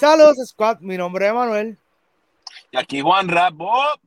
Saludos, 0.00 0.38
Squad. 0.48 0.80
Mi 0.80 0.96
nombre 0.96 1.26
es 1.26 1.34
Manuel. 1.34 1.76
Y 2.70 2.78
aquí 2.78 3.02
Juan 3.02 3.28
Rap, 3.28 3.52
Bob. 3.52 4.00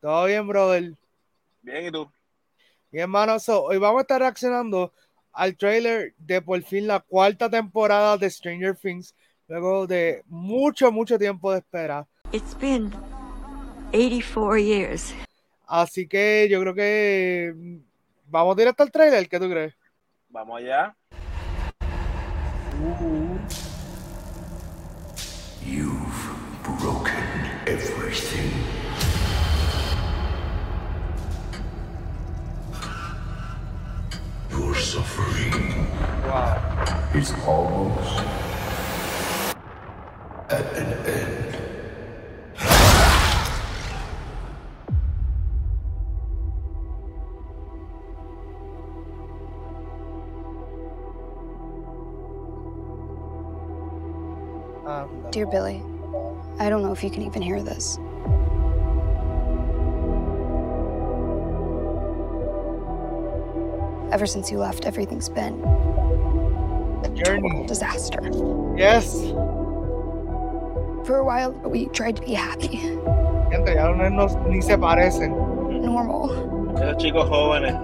Todo 0.00 0.24
bien, 0.24 0.48
brother. 0.48 0.94
Bien, 1.60 1.88
¿y 1.88 1.90
tú? 1.90 2.10
Bien, 2.90 3.02
hermano. 3.02 3.38
So, 3.38 3.64
hoy 3.64 3.76
vamos 3.76 3.98
a 3.98 4.00
estar 4.00 4.18
reaccionando 4.18 4.94
al 5.34 5.58
trailer 5.58 6.14
de 6.16 6.40
por 6.40 6.62
fin 6.62 6.86
la 6.86 7.00
cuarta 7.00 7.50
temporada 7.50 8.16
de 8.16 8.30
Stranger 8.30 8.74
Things, 8.76 9.14
luego 9.46 9.86
de 9.86 10.22
mucho, 10.24 10.90
mucho 10.90 11.18
tiempo 11.18 11.52
de 11.52 11.58
espera. 11.58 12.06
It's 12.32 12.58
been 12.58 12.90
84 13.90 14.56
years. 14.56 15.14
Así 15.66 16.08
que 16.08 16.48
yo 16.50 16.62
creo 16.62 16.72
que 16.74 17.52
mm, 17.54 17.76
vamos 18.24 18.56
directo 18.56 18.84
al 18.84 18.90
trailer. 18.90 19.28
¿Qué 19.28 19.38
tú 19.38 19.50
crees? 19.50 19.74
Vamos 20.30 20.62
allá. 20.62 20.96
You've 22.80 23.27
everything. 27.80 28.50
Your 34.50 34.74
suffering 34.74 35.86
Wow. 36.24 37.10
is 37.14 37.32
almost 37.46 38.24
at 40.50 40.66
an 40.76 40.92
end. 41.06 41.54
Dear 55.30 55.46
Billy, 55.46 55.82
I 56.60 56.68
don't 56.68 56.82
know 56.82 56.92
if 56.92 57.02
you 57.04 57.10
can 57.10 57.22
even 57.22 57.42
hear 57.42 57.62
this. 57.62 57.98
Ever 64.10 64.26
since 64.26 64.50
you 64.50 64.58
left, 64.58 64.86
everything's 64.86 65.28
been 65.28 65.62
a 67.04 67.10
Journey. 67.14 67.42
total 67.50 67.66
disaster. 67.66 68.20
Yes. 68.76 69.12
For 71.06 71.16
a 71.18 71.24
while, 71.24 71.52
we 71.52 71.86
tried 71.88 72.16
to 72.16 72.22
be 72.22 72.32
happy, 72.32 72.78
Gente, 73.50 73.74
ya 73.74 73.92
no, 73.92 74.08
no- 74.08 74.26
ni 74.48 74.60
se 74.62 74.76
parecen. 74.76 75.30
normal. 75.82 76.30
Esos 76.80 76.96
chicos 77.02 77.28
jóvenes. 77.28 77.76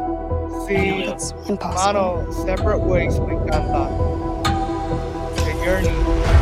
Sí. 0.66 1.06
It's 1.08 1.32
impossible. 1.48 1.92
Mano, 1.92 2.32
Separate 2.32 2.80
Ways 2.80 3.18
me 3.20 3.34
encanta. 3.34 3.88
The 5.36 5.52
Journey. 5.64 6.33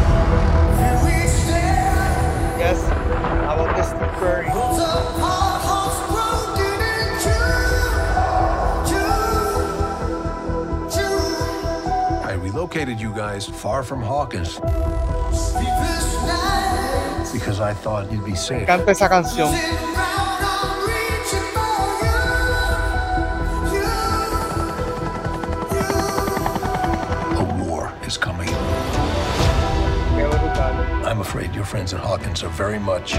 Guys 13.33 13.47
far 13.47 13.83
from 13.83 14.03
Hawkins 14.03 14.57
because 17.33 17.61
I 17.61 17.73
thought 17.73 18.13
you'd 18.13 18.27
be 18.27 18.35
safe. 18.35 18.69
encanta 18.69 18.91
esa 18.91 19.09
canción. 19.09 19.49
A 27.39 27.45
war 27.65 27.91
is 28.07 28.19
coming. 28.19 28.51
I'm 31.09 31.21
afraid 31.21 31.55
your 31.55 31.65
friends 31.65 31.95
at 31.95 32.01
Hawkins 32.01 32.43
are 32.43 32.53
very 32.53 32.79
much 32.79 33.15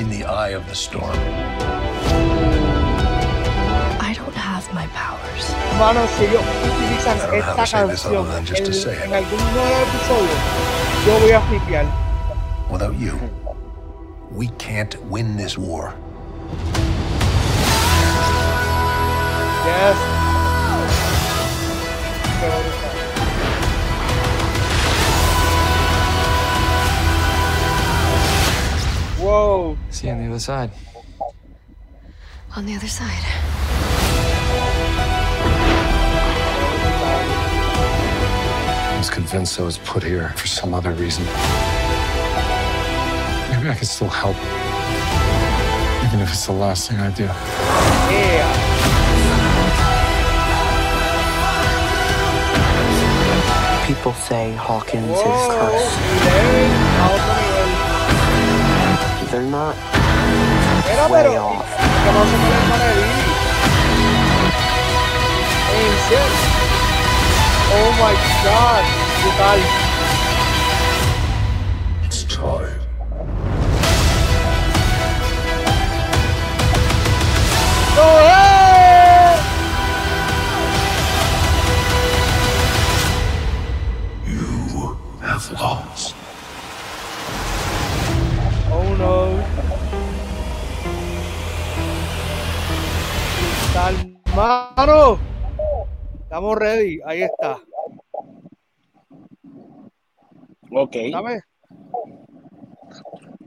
in 0.00 0.08
the 0.08 0.24
eye 0.24 0.52
of 0.56 0.66
the 0.66 0.74
storm. 0.74 1.18
I 4.08 4.14
don't 4.16 4.34
have 4.34 4.72
my 4.72 4.86
powers. 4.94 5.15
Mano, 5.78 6.06
si 6.16 6.24
ellos 6.24 6.42
utilizan 6.64 7.18
I 7.18 7.20
don't 7.20 7.30
know 7.30 7.42
how 7.42 7.62
esta 7.62 7.62
to 7.62 7.66
say 7.66 7.86
this 7.86 8.06
other 8.06 8.16
canción 8.16 8.30
than 8.30 8.44
just 8.46 8.64
to 8.64 8.70
en, 8.70 8.74
say 8.74 8.92
it. 8.96 9.02
en 9.04 9.12
algún 9.12 9.38
nuevo 9.52 9.76
episodio, 9.82 10.36
yo 11.06 11.18
voy 11.20 11.32
a 11.32 11.40
flipear. 11.42 11.86
Without 12.70 12.94
you, 12.98 13.18
we 14.32 14.48
can't 14.56 14.96
win 15.10 15.36
this 15.36 15.58
war. 15.58 15.94
Yes. 19.66 19.96
Qué 22.40 22.46
brutal. 22.48 22.86
Wow. 29.20 29.76
See 29.90 30.06
you 30.06 30.12
on 30.14 30.20
the 30.20 30.30
other 30.30 30.38
side. 30.38 30.70
On 32.54 32.64
the 32.64 32.74
other 32.76 32.88
side. 32.88 33.55
Was 39.06 39.14
convinced 39.14 39.60
I 39.60 39.62
was 39.62 39.78
put 39.78 40.02
here 40.02 40.30
for 40.30 40.48
some 40.48 40.74
other 40.74 40.90
reason. 40.90 41.22
Maybe 41.24 41.36
I 43.70 43.74
can 43.76 43.84
still 43.84 44.08
help. 44.08 44.34
Even 46.06 46.20
if 46.20 46.32
it's 46.32 46.46
the 46.46 46.52
last 46.52 46.88
thing 46.90 46.98
I 46.98 47.10
do. 47.10 47.22
Yeah. 47.24 48.52
People 53.86 54.12
say 54.14 54.52
Hawkins 54.58 55.06
Wow. 55.06 55.14
is 55.14 55.20
cursed. 55.54 55.96
Nivel 56.26 56.98
a 56.98 57.00
otro 57.06 57.34
nivel. 57.38 57.70
They're 59.30 59.50
not 59.58 59.74
Era, 60.90 61.06
way 61.12 61.22
pero. 61.22 61.44
off. 61.44 61.66
Oh 67.68 67.90
my 67.98 68.14
god. 68.44 68.84
Brutal. 69.22 69.60
It's 72.04 72.20
time. 72.24 72.80
¡No! 77.96 78.06
¡Eh! 78.22 79.36
You 84.26 84.96
have 85.22 85.46
lost. 85.52 86.14
Oh 88.70 88.88
no. 88.96 89.14
Brutal. 93.74 93.94
Estamos 96.26 96.56
ready. 96.56 97.00
Ahí 97.04 97.22
está. 97.22 97.58
Ok, 100.72 100.96
¿Sabes? 101.12 101.42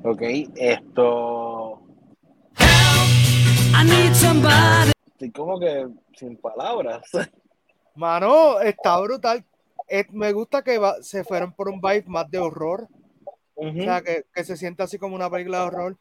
ok. 0.04 0.22
Esto. 0.56 1.82
Estoy 5.08 5.32
como 5.32 5.60
que 5.60 5.88
sin 6.16 6.38
palabras. 6.38 7.02
Mano, 7.96 8.60
está 8.62 9.00
brutal. 9.02 9.44
Me 10.12 10.32
gusta 10.32 10.62
que 10.64 10.78
va- 10.78 11.02
se 11.02 11.24
fueron 11.26 11.52
por 11.54 11.68
un 11.68 11.82
vibe 11.82 12.06
más 12.08 12.30
de 12.32 12.38
horror. 12.38 12.88
O 13.56 13.74
sea, 13.74 14.02
que, 14.02 14.24
que 14.34 14.44
se 14.46 14.56
sienta 14.56 14.86
así 14.86 14.98
como 14.98 15.16
una 15.16 15.30
película 15.30 15.60
de 15.60 15.66
horror. 15.66 15.98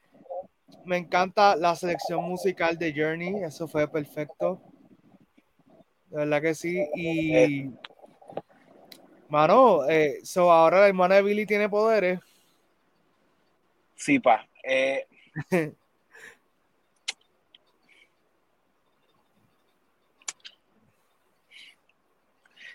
Me 0.84 0.96
encanta 0.96 1.56
la 1.56 1.74
selección 1.74 2.22
musical 2.24 2.78
de 2.78 2.92
Journey, 2.94 3.42
eso 3.42 3.66
fue 3.66 3.88
perfecto. 3.88 4.60
De 6.10 6.16
verdad 6.16 6.42
que 6.42 6.54
sí. 6.54 6.86
Y. 6.94 7.70
Mano, 9.28 9.88
eh, 9.88 10.20
so 10.24 10.50
ahora 10.50 10.80
la 10.80 10.88
hermana 10.88 11.16
de 11.16 11.22
Billy 11.22 11.44
tiene 11.44 11.68
poderes. 11.68 12.18
Sí, 13.94 14.18
pa. 14.18 14.48
Eh, 14.62 15.06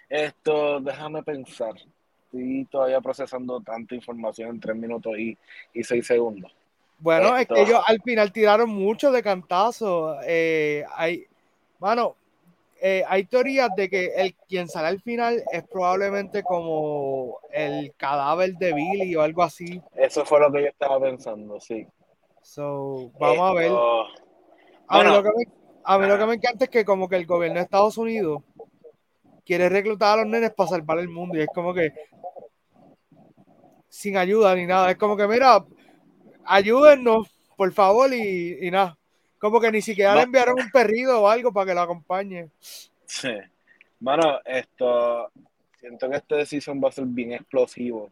esto, 0.09 0.79
déjame 0.79 1.23
pensar. 1.23 1.73
Estoy 2.25 2.65
todavía 2.69 3.01
procesando 3.01 3.59
tanta 3.61 3.95
información 3.95 4.51
en 4.51 4.59
3 4.59 4.75
minutos 4.75 5.17
y, 5.17 5.35
y 5.73 5.83
6 5.83 6.05
segundos. 6.05 6.51
Bueno, 6.99 7.35
Esto. 7.35 7.55
es 7.55 7.59
que 7.65 7.71
ellos 7.71 7.83
al 7.85 8.01
final 8.01 8.31
tiraron 8.31 8.69
mucho 8.69 9.11
de 9.11 9.23
cantazo. 9.23 10.19
Eh, 10.23 10.85
hay, 10.95 11.25
mano, 11.79 12.15
eh, 12.85 13.01
hay 13.07 13.23
teorías 13.23 13.69
de 13.77 13.89
que 13.89 14.07
el 14.17 14.35
quien 14.35 14.67
sale 14.67 14.89
al 14.89 14.99
final 15.01 15.41
es 15.53 15.63
probablemente 15.69 16.43
como 16.43 17.39
el 17.49 17.93
cadáver 17.95 18.55
de 18.57 18.73
Billy 18.73 19.15
o 19.15 19.21
algo 19.21 19.41
así. 19.41 19.81
Eso 19.95 20.25
fue 20.25 20.41
lo 20.41 20.51
que 20.51 20.63
yo 20.63 20.67
estaba 20.67 20.99
pensando, 20.99 21.61
sí. 21.61 21.87
So, 22.41 23.09
vamos 23.17 23.51
a 23.51 23.53
ver. 23.53 23.65
Esto- 23.67 24.05
A 24.89 24.97
mí, 24.97 25.03
Bueno. 25.05 25.11
lo 25.13 25.23
que 25.23 25.29
me, 25.29 25.45
a 25.85 25.97
mí 25.97 26.07
lo 26.07 26.17
que 26.17 26.25
me 26.25 26.33
encanta 26.33 26.65
es 26.65 26.69
que 26.69 26.83
como 26.83 27.07
que 27.07 27.15
el 27.15 27.25
gobierno 27.25 27.59
de 27.59 27.63
Estados 27.63 27.97
Unidos 27.97 28.43
quiere 29.45 29.69
reclutar 29.69 30.19
a 30.19 30.23
los 30.23 30.29
nenes 30.29 30.51
para 30.51 30.69
salvar 30.71 30.99
el 30.99 31.07
mundo 31.07 31.37
y 31.37 31.41
es 31.43 31.49
como 31.55 31.73
que 31.73 31.93
sin 33.87 34.17
ayuda 34.17 34.55
ni 34.55 34.65
nada. 34.65 34.91
Es 34.91 34.97
como 34.97 35.15
que, 35.15 35.25
mira, 35.25 35.63
ayúdennos, 36.43 37.29
por 37.55 37.71
favor, 37.71 38.13
y, 38.13 38.57
y 38.67 38.71
nada. 38.71 38.97
Como 39.43 39.59
que 39.59 39.69
ni 39.73 39.81
siquiera 39.81 40.11
No. 40.11 40.19
le 40.19 40.23
enviaron 40.23 40.57
un 40.57 40.71
perrido 40.71 41.21
o 41.21 41.27
algo 41.27 41.51
para 41.51 41.65
que 41.65 41.73
lo 41.73 41.81
acompañe. 41.81 42.47
Sí. 43.05 43.27
Mano, 43.99 44.39
esto. 44.45 45.29
Siento 45.81 46.09
que 46.09 46.15
este 46.15 46.45
season 46.45 46.81
va 46.81 46.87
a 46.87 46.91
ser 46.93 47.03
bien 47.03 47.33
explosivo. 47.33 48.09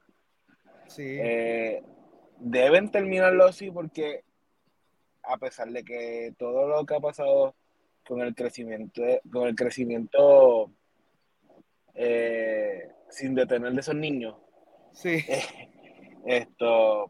Sí, 0.87 1.03
Eh, 1.21 1.81
deben 2.37 2.91
terminarlo 2.91 3.45
así 3.45 3.71
porque, 3.71 4.25
a 5.23 5.37
pesar 5.37 5.69
de 5.69 5.85
que 5.85 6.33
todo 6.37 6.67
lo 6.67 6.85
que 6.85 6.95
ha 6.95 6.99
pasado 6.99 7.55
con 8.05 8.19
el 8.19 8.35
crecimiento, 8.35 9.01
con 9.31 9.47
el 9.47 9.55
crecimiento 9.55 10.69
eh, 11.93 12.89
sin 13.09 13.35
detener 13.35 13.71
de 13.71 13.79
esos 13.79 13.95
niños, 13.95 14.35
sí, 14.91 15.23
esto, 16.25 17.09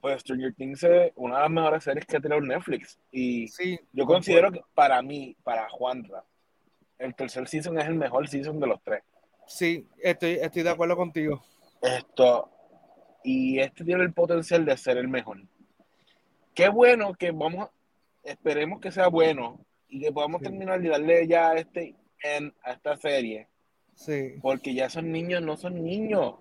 pues 0.00 0.20
Stranger 0.22 0.54
Things 0.54 0.82
es 0.82 1.12
una 1.16 1.36
de 1.36 1.40
las 1.42 1.50
mejores 1.50 1.84
series 1.84 2.06
que 2.06 2.16
ha 2.16 2.20
tenido 2.20 2.40
Netflix. 2.40 2.98
Y 3.12 3.48
sí. 3.48 3.78
yo 3.92 4.06
considero 4.06 4.50
que 4.50 4.62
para 4.74 5.00
mí, 5.02 5.36
para 5.42 5.68
Juanra, 5.68 6.24
el 6.98 7.14
tercer 7.14 7.46
season 7.48 7.78
es 7.78 7.86
el 7.86 7.94
mejor 7.94 8.28
season 8.28 8.58
de 8.60 8.66
los 8.66 8.82
tres. 8.82 9.02
Sí, 9.46 9.86
estoy, 10.02 10.38
estoy 10.40 10.62
de 10.62 10.70
acuerdo 10.70 10.96
contigo. 10.96 11.42
Esto, 11.82 12.50
y 13.24 13.58
este 13.58 13.84
tiene 13.84 14.02
el 14.04 14.12
potencial 14.12 14.64
de 14.64 14.76
ser 14.76 14.96
el 14.96 15.08
mejor. 15.08 15.38
Qué 16.54 16.68
bueno 16.68 17.14
que 17.14 17.30
vamos, 17.30 17.68
esperemos 18.22 18.80
que 18.80 18.90
sea 18.92 19.08
bueno 19.08 19.58
y 19.88 20.00
que 20.00 20.12
podamos 20.12 20.40
Sí. 20.40 20.44
terminar 20.48 20.84
y 20.84 20.88
darle 20.88 21.26
ya 21.26 21.54
este 21.54 21.94
end 22.22 22.52
a 22.62 22.72
esta 22.72 22.96
serie, 22.96 23.48
Sí. 23.94 24.34
porque 24.40 24.74
ya 24.74 24.86
esos 24.86 25.02
niños 25.04 25.42
no 25.42 25.56
son 25.56 25.82
niños. 25.82 26.34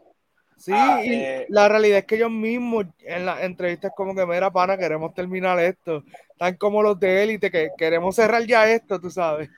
Sí, 0.59 0.73
Ah, 0.75 1.01
y 1.03 1.13
eh. 1.13 1.45
la 1.47 1.69
realidad 1.69 1.99
es 1.99 2.05
que 2.05 2.15
ellos 2.15 2.29
mismos 2.29 2.85
en 2.99 3.25
las 3.25 3.41
entrevistas 3.43 3.93
como 3.95 4.13
que, 4.13 4.25
mira, 4.25 4.51
pana, 4.51 4.77
queremos 4.77 5.13
terminar 5.13 5.57
esto. 5.59 6.03
Tan 6.37 6.57
como 6.57 6.83
los 6.83 6.99
de 6.99 7.23
élite, 7.23 7.49
que 7.49 7.69
queremos 7.77 8.15
cerrar 8.15 8.45
ya 8.45 8.69
esto, 8.69 8.99
tú 8.99 9.09
sabes. 9.09 9.49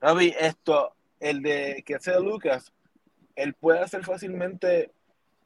Javi, 0.00 0.32
esto, 0.38 0.94
el 1.18 1.42
de 1.42 1.82
que 1.84 1.96
hace 1.96 2.18
Lucas, 2.20 2.72
él 3.34 3.54
puede 3.54 3.80
hacer 3.80 4.04
fácilmente 4.04 4.92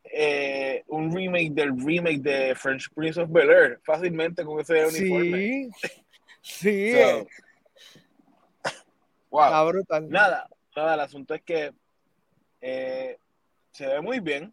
eh, 0.04 0.84
un 0.88 1.14
remake 1.14 1.52
del 1.52 1.70
remake 1.82 2.20
de 2.20 2.54
French 2.54 2.90
Prince 2.94 3.18
of 3.18 3.30
Bel 3.30 3.48
Air, 3.48 3.80
fácilmente 3.84 4.44
con 4.44 4.60
ese 4.60 4.84
uniforme. 4.86 5.36
Sí, 5.36 5.70
sí, 6.42 6.92
So, 6.92 6.98
eh, 6.98 7.26
wow. 9.30 9.44
está 9.44 9.64
brutal. 9.64 10.10
Nada, 10.10 10.48
nada, 10.76 10.94
el 10.94 11.00
asunto 11.00 11.34
es 11.34 11.42
que 11.42 11.72
eh, 12.60 13.16
se 13.72 13.86
ve 13.86 14.00
muy 14.02 14.20
bien. 14.20 14.52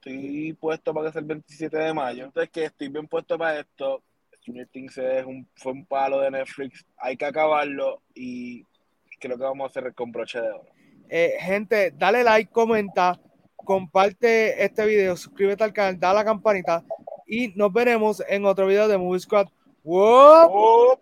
Estoy 0.00 0.52
puesto 0.54 0.94
para 0.94 1.06
que 1.06 1.12
sea 1.12 1.20
el 1.20 1.26
27 1.26 1.76
de 1.76 1.94
mayo. 1.94 2.24
Entonces 2.24 2.50
que 2.50 2.64
estoy 2.64 2.88
bien 2.88 3.08
puesto 3.08 3.36
para 3.36 3.60
esto. 3.60 4.02
Stranger 4.40 4.68
Things 4.68 4.96
es 4.98 5.26
un, 5.26 5.48
fue 5.56 5.72
un 5.72 5.84
palo 5.84 6.20
de 6.20 6.30
Netflix. 6.30 6.86
Hay 6.96 7.16
que 7.16 7.24
acabarlo 7.24 8.00
y 8.14 8.64
creo 9.18 9.36
que 9.36 9.42
vamos 9.42 9.64
a 9.64 9.70
hacer 9.70 9.92
con 9.94 10.12
broche 10.12 10.40
de 10.40 10.50
oro. 10.50 10.66
Eh, 11.08 11.34
gente, 11.40 11.92
dale 11.96 12.22
like, 12.22 12.52
comenta, 12.52 13.18
comparte 13.56 14.62
este 14.62 14.86
video, 14.86 15.16
suscríbete 15.16 15.64
al 15.64 15.72
canal, 15.72 15.98
dale 15.98 16.20
a 16.20 16.22
la 16.22 16.24
campanita 16.24 16.84
y 17.26 17.48
nos 17.56 17.72
veremos 17.72 18.22
en 18.28 18.44
otro 18.44 18.66
video 18.66 18.86
de 18.88 18.98
Movie 18.98 19.20
Squad. 19.20 19.48
¡Wop! 19.82 20.50
¡Oh! 20.52 21.00